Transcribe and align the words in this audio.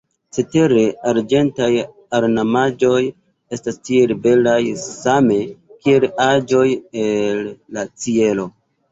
Cetere 0.35 0.83
arĝentaj 1.09 1.65
ornamaĵoj 2.19 3.01
estas 3.57 3.77
tiel 3.89 4.13
belaj, 4.23 4.55
same 4.85 5.37
kiel 5.83 6.07
aĵoj 6.25 6.65
el 7.03 7.43
la 7.77 7.85
ĉielo. 8.05 8.47